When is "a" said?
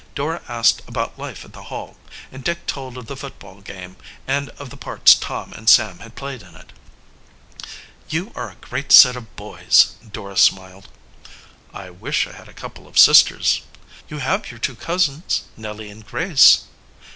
8.49-8.55, 12.49-12.53